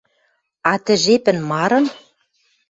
[0.71, 1.85] А тӹ жепӹн марын